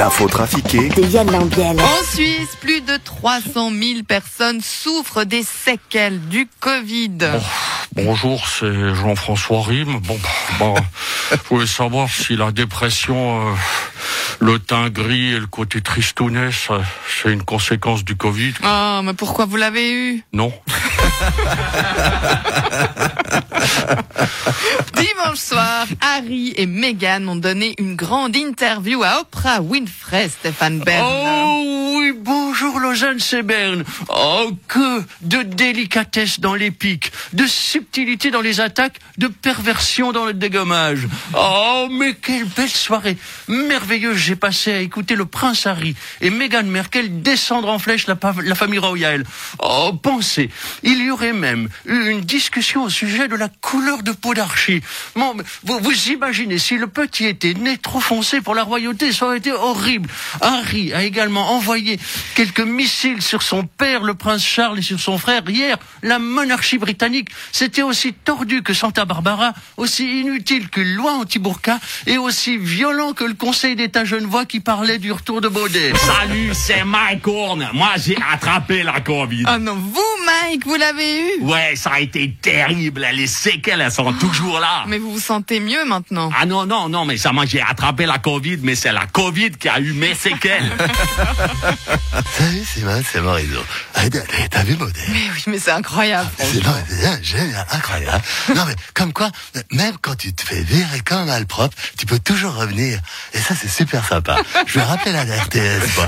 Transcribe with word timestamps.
L'info 0.00 0.28
trafiquée 0.28 0.88
de 0.88 1.02
Yann 1.02 1.30
Lambiel. 1.30 1.78
En 1.78 2.02
Suisse, 2.10 2.56
plus 2.58 2.80
de 2.80 2.96
300 3.04 3.70
000 3.70 4.02
personnes 4.08 4.62
souffrent 4.62 5.24
des 5.24 5.42
séquelles 5.42 6.26
du 6.28 6.48
Covid. 6.58 7.18
Bonjour, 7.92 8.48
c'est 8.48 8.94
Jean-François 8.94 9.62
Rime. 9.62 10.00
Bon, 10.00 10.18
bon, 10.58 10.74
je 11.32 11.36
voulais 11.50 11.66
savoir 11.66 12.08
si 12.08 12.34
la 12.34 12.50
dépression, 12.50 13.50
euh, 13.50 13.54
le 14.38 14.58
teint 14.58 14.88
gris 14.88 15.34
et 15.34 15.38
le 15.38 15.46
côté 15.46 15.82
tristounet, 15.82 16.48
c'est 16.50 17.30
une 17.30 17.42
conséquence 17.42 18.02
du 18.02 18.16
Covid. 18.16 18.54
Oh, 18.64 19.00
mais 19.04 19.12
pourquoi 19.12 19.44
vous 19.44 19.56
l'avez 19.56 19.92
eu? 19.92 20.24
Non 20.32 20.50
Dimanche 24.94 25.38
soir, 25.38 25.86
Harry 26.00 26.54
et 26.56 26.66
Meghan 26.66 27.28
ont 27.28 27.36
donné 27.36 27.74
une 27.78 27.94
grande 27.96 28.36
interview 28.36 29.02
à 29.02 29.20
Oprah 29.20 29.60
Winfrey, 29.60 30.28
Stéphane 30.28 30.80
Bern. 30.80 31.06
Oh 31.06 31.89
bonjour 32.12 32.80
Lausanne 32.80 33.20
Seberne. 33.20 33.84
Oh, 34.08 34.50
que 34.68 35.02
de 35.22 35.42
délicatesse 35.42 36.40
dans 36.40 36.54
les 36.54 36.70
pics, 36.70 37.12
de 37.32 37.46
subtilité 37.46 38.30
dans 38.30 38.40
les 38.40 38.60
attaques, 38.60 38.98
de 39.18 39.28
perversion 39.28 40.12
dans 40.12 40.24
le 40.24 40.34
dégommage. 40.34 41.06
Oh, 41.36 41.88
mais 41.90 42.14
quelle 42.14 42.44
belle 42.44 42.68
soirée 42.68 43.16
merveilleuse 43.48 44.16
j'ai 44.16 44.36
passé 44.36 44.72
à 44.72 44.80
écouter 44.80 45.14
le 45.14 45.26
prince 45.26 45.66
Harry 45.66 45.94
et 46.20 46.30
Meghan 46.30 46.64
Merkel 46.64 47.22
descendre 47.22 47.68
en 47.68 47.78
flèche 47.78 48.06
la, 48.06 48.16
famille 48.54 48.78
royale. 48.78 49.24
Oh, 49.58 49.92
pensez, 49.92 50.50
il 50.82 51.04
y 51.04 51.10
aurait 51.10 51.32
même 51.32 51.68
eu 51.86 52.10
une 52.10 52.20
discussion 52.20 52.84
au 52.84 52.90
sujet 52.90 53.28
de 53.28 53.36
la 53.36 53.48
couleur 53.48 54.02
de 54.02 54.12
peau 54.12 54.34
d'Archie. 54.34 54.82
Vous, 55.14 55.78
vous 55.78 56.08
imaginez, 56.08 56.58
si 56.58 56.76
le 56.76 56.86
petit 56.86 57.26
était 57.26 57.54
né 57.54 57.78
trop 57.78 58.00
foncé 58.00 58.40
pour 58.40 58.54
la 58.54 58.62
royauté, 58.62 59.12
ça 59.12 59.26
aurait 59.26 59.38
été 59.38 59.52
horrible. 59.52 60.08
Harry 60.40 60.92
a 60.92 61.04
également 61.04 61.52
envoyé 61.52 61.99
quelques 62.34 62.60
missiles 62.60 63.22
sur 63.22 63.42
son 63.42 63.64
père, 63.64 64.02
le 64.02 64.14
prince 64.14 64.44
Charles, 64.44 64.78
et 64.78 64.82
sur 64.82 65.00
son 65.00 65.18
frère. 65.18 65.42
Hier, 65.48 65.78
la 66.02 66.18
monarchie 66.18 66.78
britannique, 66.78 67.28
c'était 67.52 67.82
aussi 67.82 68.12
tordu 68.12 68.62
que 68.62 68.74
Santa 68.74 69.04
Barbara, 69.04 69.52
aussi 69.76 70.20
inutile 70.20 70.68
qu'une 70.68 70.94
loi 70.94 71.12
anti-burqa, 71.12 71.78
et 72.06 72.18
aussi 72.18 72.56
violent 72.58 73.12
que 73.12 73.24
le 73.24 73.34
Conseil 73.34 73.76
d'État 73.76 74.04
genevois 74.04 74.46
qui 74.46 74.60
parlait 74.60 74.98
du 74.98 75.12
retour 75.12 75.40
de 75.40 75.48
Baudet. 75.48 75.92
Salut, 75.96 76.50
c'est 76.54 76.84
Mike 76.84 77.26
Horn. 77.26 77.68
Moi, 77.72 77.90
j'ai 77.96 78.18
attrapé 78.32 78.82
la 78.82 79.00
Covid. 79.00 79.44
Oh 79.48 79.58
non, 79.58 79.74
vous, 79.74 80.19
Mike, 80.30 80.64
vous 80.66 80.76
l'avez 80.76 81.20
eu 81.20 81.40
Ouais, 81.42 81.74
ça 81.76 81.90
a 81.94 82.00
été 82.00 82.32
terrible. 82.40 83.06
Les 83.12 83.26
séquelles, 83.26 83.80
elles 83.80 83.90
sont 83.90 84.12
toujours 84.12 84.60
là. 84.60 84.84
Mais 84.86 84.98
vous 84.98 85.12
vous 85.12 85.20
sentez 85.20 85.58
mieux 85.60 85.84
maintenant 85.84 86.30
Ah 86.38 86.46
non, 86.46 86.66
non, 86.66 86.88
non, 86.88 87.04
mais 87.04 87.16
ça, 87.16 87.32
moi, 87.32 87.46
j'ai 87.46 87.60
attrapé 87.60 88.06
la 88.06 88.18
Covid, 88.18 88.58
mais 88.62 88.74
c'est 88.74 88.92
la 88.92 89.06
Covid 89.06 89.50
qui 89.52 89.68
a 89.68 89.78
eu 89.80 89.92
mes 89.92 90.14
séquelles. 90.14 90.70
Salut 92.38 92.64
Simone, 92.64 93.02
c'est 93.10 93.20
Morizo. 93.20 93.60
Ah, 93.94 94.08
t'as- 94.10 94.20
T'as 94.50 94.62
vu 94.62 94.74
Baudet 94.74 94.92
Mais 95.08 95.30
oui, 95.34 95.42
mais 95.46 95.58
c'est 95.58 95.70
incroyable. 95.70 96.28
C'est 96.38 96.62
non, 96.64 96.70
mais 96.74 96.94
c'est 96.96 97.24
génial, 97.24 97.66
incroyable. 97.70 98.22
Non 98.54 98.64
mais 98.66 98.74
comme 98.94 99.12
quoi, 99.12 99.30
même 99.70 99.94
quand 100.00 100.16
tu 100.16 100.32
te 100.32 100.42
fais 100.42 100.62
virer 100.62 101.00
comme 101.04 101.18
un 101.18 101.24
malpropre, 101.26 101.76
tu 101.98 102.06
peux 102.06 102.18
toujours 102.18 102.54
revenir. 102.54 102.98
Et 103.34 103.38
ça 103.38 103.54
c'est 103.54 103.68
super 103.70 104.04
sympa. 104.06 104.36
Je 104.66 104.74
vais 104.78 104.84
rappeler 104.84 105.12
la 105.12 105.22
RTS. 105.22 106.00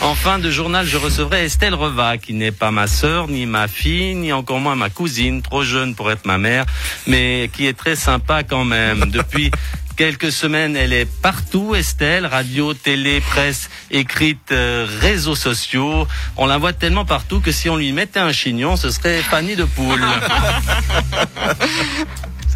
En 0.00 0.14
fin 0.14 0.38
de 0.38 0.50
journal, 0.50 0.86
je 0.86 0.96
recevrai 0.96 1.44
Estelle 1.46 1.74
Reva, 1.74 2.18
qui 2.18 2.32
n'est 2.34 2.52
pas 2.52 2.70
ma 2.70 2.86
sœur, 2.98 3.28
ni 3.28 3.46
ma 3.46 3.68
fille, 3.68 4.16
ni 4.16 4.32
encore 4.32 4.58
moins 4.58 4.74
ma 4.74 4.90
cousine, 4.90 5.40
trop 5.40 5.62
jeune 5.62 5.94
pour 5.94 6.10
être 6.10 6.26
ma 6.26 6.36
mère, 6.36 6.66
mais 7.06 7.48
qui 7.52 7.68
est 7.68 7.78
très 7.78 7.94
sympa 7.94 8.42
quand 8.42 8.64
même. 8.64 9.04
Depuis 9.18 9.52
quelques 9.96 10.32
semaines, 10.32 10.76
elle 10.76 10.92
est 10.92 11.08
partout, 11.22 11.76
Estelle, 11.76 12.26
radio, 12.26 12.74
télé, 12.74 13.20
presse, 13.20 13.70
écrite, 13.92 14.50
euh, 14.50 14.84
réseaux 15.00 15.36
sociaux. 15.36 16.08
On 16.36 16.46
la 16.46 16.58
voit 16.58 16.72
tellement 16.72 17.04
partout 17.04 17.40
que 17.40 17.52
si 17.52 17.70
on 17.70 17.76
lui 17.76 17.92
mettait 17.92 18.18
un 18.18 18.32
chignon, 18.32 18.74
ce 18.76 18.90
serait 18.90 19.22
Fanny 19.22 19.54
de 19.54 19.64
Poule. 19.64 20.04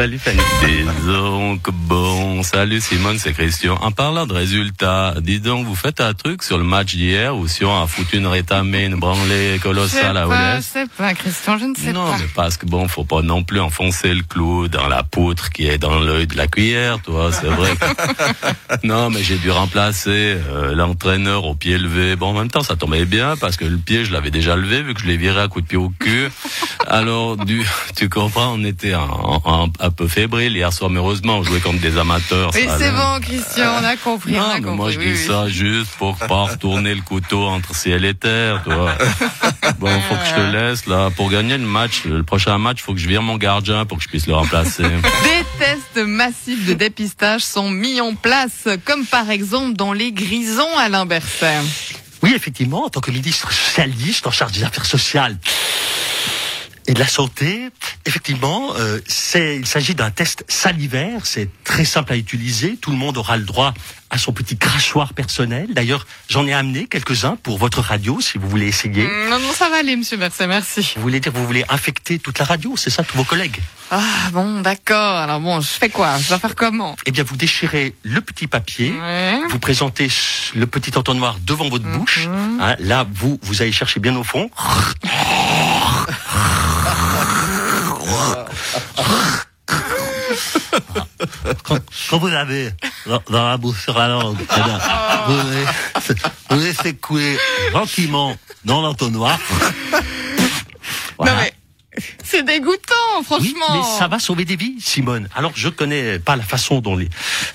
Salut 0.00 0.18
Fanny. 0.18 0.38
Dis 0.64 1.06
donc, 1.06 1.68
bon, 1.72 2.42
salut 2.42 2.80
Simone, 2.80 3.18
c'est 3.18 3.34
Christian. 3.34 3.74
En 3.82 3.90
parlant 3.92 4.26
de 4.26 4.32
résultats, 4.32 5.12
dis 5.20 5.40
donc, 5.40 5.66
vous 5.66 5.74
faites 5.74 6.00
un 6.00 6.14
truc 6.14 6.42
sur 6.42 6.56
le 6.56 6.64
match 6.64 6.94
d'hier 6.94 7.36
ou 7.36 7.46
si 7.46 7.66
on 7.66 7.82
a 7.82 7.86
foutu 7.86 8.16
une 8.16 8.26
rétamée, 8.26 8.86
une 8.86 8.94
branlée 8.94 9.58
colossale 9.62 10.16
à 10.16 10.26
pas, 10.26 10.52
je 10.52 10.56
Oles 10.56 10.62
sais 10.62 10.86
pas, 10.96 11.12
Christian, 11.12 11.58
je 11.58 11.66
ne 11.66 11.74
sais 11.74 11.92
non, 11.92 12.06
pas. 12.12 12.16
mais 12.18 12.24
parce 12.34 12.56
que 12.56 12.64
bon, 12.64 12.88
faut 12.88 13.04
pas 13.04 13.20
non 13.20 13.42
plus 13.42 13.60
enfoncer 13.60 14.14
le 14.14 14.22
clou 14.22 14.68
dans 14.68 14.88
la 14.88 15.02
poutre 15.02 15.50
qui 15.50 15.66
est 15.66 15.76
dans 15.76 15.98
l'œil 15.98 16.26
de 16.26 16.36
la 16.38 16.46
cuillère, 16.46 17.02
toi, 17.02 17.30
c'est 17.30 17.48
vrai. 17.48 17.72
que- 17.76 18.76
non, 18.86 19.10
mais 19.10 19.22
j'ai 19.22 19.36
dû 19.36 19.50
remplacer 19.50 20.38
euh, 20.48 20.74
l'entraîneur 20.74 21.44
au 21.44 21.54
pied 21.54 21.76
levé. 21.76 22.16
Bon, 22.16 22.28
en 22.28 22.32
même 22.38 22.50
temps, 22.50 22.62
ça 22.62 22.74
tombait 22.74 23.04
bien 23.04 23.36
parce 23.36 23.58
que 23.58 23.66
le 23.66 23.76
pied, 23.76 24.06
je 24.06 24.14
l'avais 24.14 24.30
déjà 24.30 24.56
levé 24.56 24.82
vu 24.82 24.94
que 24.94 25.02
je 25.02 25.06
l'ai 25.06 25.18
viré 25.18 25.42
à 25.42 25.48
coup 25.48 25.60
de 25.60 25.66
pied 25.66 25.76
au 25.76 25.90
cul. 25.90 26.30
Alors, 26.88 27.36
du, 27.36 27.66
tu 27.96 28.08
comprends, 28.08 28.54
on 28.54 28.64
était 28.64 28.94
en- 28.94 29.42
en- 29.44 29.68
un 29.90 29.92
peu 29.92 30.06
fébrile 30.06 30.56
hier 30.56 30.72
soir, 30.72 30.88
mais 30.88 30.98
heureusement, 30.98 31.38
on 31.38 31.42
jouait 31.42 31.58
contre 31.58 31.80
des 31.80 31.98
amateurs. 31.98 32.54
Ça 32.54 32.78
c'est 32.78 32.92
bon, 32.92 33.18
Christian, 33.20 33.72
on 33.80 33.84
a 33.84 33.96
compris. 33.96 34.34
on 34.36 34.38
Non, 34.38 34.44
a 34.50 34.54
mais 34.54 34.60
compris, 34.62 34.76
moi 34.76 34.90
je 34.92 34.98
oui, 35.00 35.04
dis 35.06 35.10
oui. 35.20 35.26
ça 35.26 35.48
juste 35.48 35.90
pour 35.98 36.16
pas 36.16 36.44
retourner 36.44 36.94
le 36.94 37.02
couteau 37.02 37.44
entre 37.44 37.74
ciel 37.74 38.04
et 38.04 38.14
terre, 38.14 38.62
tu 38.64 38.72
vois. 38.72 38.92
Bon, 39.78 39.88
faut 40.08 40.14
que 40.14 40.26
je 40.28 40.34
te 40.34 40.52
laisse 40.52 40.86
là. 40.86 41.08
Pour 41.16 41.30
gagner 41.30 41.56
le 41.56 41.64
match, 41.64 42.04
le 42.04 42.22
prochain 42.22 42.58
match, 42.58 42.82
faut 42.82 42.92
que 42.92 43.00
je 43.00 43.08
vire 43.08 43.22
mon 43.22 43.36
gardien 43.38 43.86
pour 43.86 43.96
que 43.96 44.04
je 44.04 44.08
puisse 44.08 44.26
le 44.26 44.34
remplacer. 44.34 44.82
Des 44.82 45.44
tests 45.58 46.06
massifs 46.06 46.66
de 46.66 46.74
dépistage 46.74 47.40
sont 47.42 47.70
mis 47.70 48.00
en 48.00 48.14
place, 48.14 48.68
comme 48.84 49.06
par 49.06 49.30
exemple 49.30 49.72
dans 49.74 49.92
les 49.94 50.12
grisons, 50.12 50.76
Alain 50.78 51.06
Berset. 51.06 51.60
Oui, 52.22 52.34
effectivement, 52.36 52.84
en 52.84 52.90
tant 52.90 53.00
que 53.00 53.10
ministre 53.10 53.50
socialiste 53.50 54.26
en 54.26 54.30
charge 54.30 54.52
des 54.52 54.62
affaires 54.64 54.84
sociales 54.84 55.38
et 56.86 56.94
de 56.94 56.98
la 56.98 57.06
santé, 57.06 57.68
effectivement, 58.06 58.74
euh, 58.76 59.00
c'est, 59.06 59.56
il 59.56 59.66
s'agit 59.66 59.94
d'un 59.94 60.10
test 60.10 60.44
salivaire. 60.48 61.24
C'est 61.24 61.48
très 61.64 61.84
simple 61.84 62.12
à 62.12 62.16
utiliser. 62.16 62.76
Tout 62.80 62.90
le 62.90 62.96
monde 62.96 63.16
aura 63.16 63.36
le 63.36 63.44
droit 63.44 63.74
à 64.10 64.18
son 64.18 64.32
petit 64.32 64.56
crachoir 64.56 65.14
personnel. 65.14 65.68
D'ailleurs, 65.72 66.06
j'en 66.28 66.46
ai 66.46 66.52
amené 66.52 66.86
quelques-uns 66.86 67.36
pour 67.36 67.58
votre 67.58 67.80
radio, 67.80 68.20
si 68.20 68.38
vous 68.38 68.48
voulez 68.48 68.66
essayer. 68.66 69.04
Non, 69.28 69.38
non, 69.38 69.52
ça 69.54 69.68
va 69.68 69.76
aller, 69.76 69.94
monsieur 69.94 70.16
Berset, 70.16 70.48
merci. 70.48 70.94
Vous 70.96 71.02
voulez 71.02 71.20
dire, 71.20 71.32
vous 71.32 71.46
voulez 71.46 71.64
infecter 71.68 72.18
toute 72.18 72.38
la 72.40 72.44
radio, 72.44 72.76
c'est 72.76 72.90
ça, 72.90 73.04
tous 73.04 73.16
vos 73.16 73.24
collègues? 73.24 73.60
Ah, 73.92 74.30
bon, 74.32 74.60
d'accord. 74.60 75.16
Alors 75.16 75.40
bon, 75.40 75.60
je 75.60 75.66
fais 75.66 75.88
quoi? 75.88 76.18
Je 76.18 76.28
dois 76.28 76.38
faire 76.38 76.54
comment? 76.54 76.96
Eh 77.06 77.10
bien, 77.10 77.24
vous 77.24 77.36
déchirez 77.36 77.94
le 78.02 78.20
petit 78.20 78.46
papier. 78.46 78.92
Ouais. 78.92 79.40
Vous 79.48 79.58
présentez 79.58 80.08
le 80.54 80.66
petit 80.66 80.96
entonnoir 80.96 81.38
devant 81.44 81.68
votre 81.68 81.84
bouche. 81.84 82.28
Hein, 82.60 82.76
là, 82.78 83.06
vous, 83.12 83.38
vous 83.42 83.62
allez 83.62 83.72
chercher 83.72 83.98
bien 83.98 84.14
au 84.16 84.24
fond. 84.24 84.48
Quand, 91.64 91.78
quand 92.08 92.18
vous 92.18 92.28
avez 92.28 92.70
dans, 93.06 93.22
dans 93.30 93.48
la 93.48 93.56
bouche 93.56 93.82
sur 93.82 93.98
la 93.98 94.08
langue, 94.08 94.38
eh 94.40 94.62
bien, 94.62 94.78
vous, 95.26 95.50
laissez, 95.50 96.14
vous 96.50 96.58
laissez 96.60 96.94
couler 96.96 97.38
gentiment 97.72 98.36
dans 98.64 98.80
l'entonnoir. 98.82 99.38
Voilà. 101.18 101.34
Non 101.34 101.40
mais, 101.42 101.52
c'est 102.24 102.44
dégoûtant, 102.44 102.94
Oui, 103.18 103.24
franchement. 103.24 103.66
mais 103.74 103.98
ça 103.98 104.06
va 104.08 104.18
sauver 104.20 104.44
des 104.44 104.54
vies, 104.56 104.76
Simone. 104.80 105.28
Alors, 105.34 105.50
je 105.56 105.68
connais 105.68 106.18
pas 106.20 106.36
la 106.36 106.44
façon 106.44 106.80
dont, 106.80 106.96
les, 106.96 107.08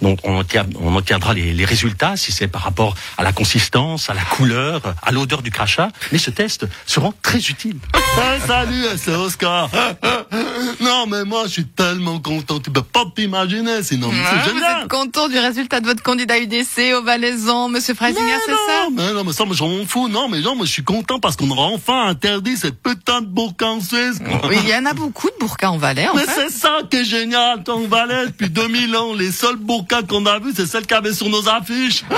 dont 0.00 0.16
on, 0.24 0.38
obtient- 0.40 0.66
on 0.80 0.96
obtiendra 0.96 1.34
les, 1.34 1.52
les 1.52 1.64
résultats, 1.66 2.16
si 2.16 2.32
c'est 2.32 2.48
par 2.48 2.62
rapport 2.62 2.94
à 3.18 3.22
la 3.22 3.32
consistance, 3.32 4.08
à 4.10 4.14
la 4.14 4.22
couleur, 4.24 4.80
à 5.02 5.12
l'odeur 5.12 5.42
du 5.42 5.50
crachat, 5.50 5.90
mais 6.10 6.18
ce 6.18 6.30
test 6.30 6.66
sera 6.86 7.10
très 7.22 7.38
utile. 7.38 7.76
salut, 8.46 8.84
c'est 8.96 9.14
Oscar. 9.14 9.68
non 10.80 10.91
mais 11.06 11.24
moi 11.24 11.42
je 11.46 11.50
suis 11.52 11.66
tellement 11.66 12.18
content, 12.20 12.58
tu 12.60 12.70
peux 12.70 12.82
pas 12.82 13.04
t'imaginer, 13.14 13.82
sinon 13.82 14.10
Ah, 14.12 14.30
c'est 14.44 14.50
vous 14.50 14.56
génial. 14.56 14.82
êtes 14.82 14.88
content 14.88 15.28
du 15.28 15.38
résultat 15.38 15.80
de 15.80 15.86
votre 15.86 16.02
candidat 16.02 16.38
UDC 16.38 16.94
au 16.98 17.02
Valaisan, 17.02 17.68
monsieur 17.68 17.94
Freisinger, 17.94 18.38
c'est 18.46 18.52
ça? 18.52 18.88
Non, 18.90 18.90
mais 18.96 19.12
non, 19.12 19.24
mais 19.24 19.32
ça, 19.32 19.44
mais 19.46 19.54
j'en 19.54 19.68
m'en 19.68 19.84
fous. 19.86 20.08
Non, 20.08 20.28
mais 20.28 20.40
non, 20.40 20.56
moi, 20.56 20.66
je 20.66 20.72
suis 20.72 20.84
content 20.84 21.18
parce 21.20 21.36
qu'on 21.36 21.50
aura 21.50 21.66
enfin 21.66 22.06
interdit 22.06 22.56
cette 22.56 22.82
putain 22.82 23.20
de 23.20 23.26
burqa 23.26 23.66
en 23.66 23.80
Suisse. 23.80 24.18
Oui, 24.48 24.56
il 24.62 24.68
y 24.68 24.74
en 24.74 24.86
a 24.86 24.92
beaucoup 24.92 25.28
de 25.28 25.34
burkas 25.40 25.70
en 25.70 25.78
Valais, 25.78 26.08
en 26.08 26.14
Mais 26.14 26.24
c'est 26.26 26.50
ça 26.50 26.78
qui 26.90 26.98
est 26.98 27.04
génial, 27.04 27.62
ton 27.64 27.86
Valais. 27.86 28.26
Depuis 28.26 28.50
2000 28.62 28.96
ans, 28.96 29.14
les 29.14 29.32
seuls 29.32 29.56
burqas 29.56 30.02
qu'on 30.02 30.24
a 30.26 30.38
vus, 30.38 30.52
c'est 30.56 30.66
celles 30.66 30.82
qu'il 30.86 30.94
y 30.94 30.98
avait 30.98 31.14
sur 31.14 31.28
nos 31.28 31.48
affiches. 31.48 32.04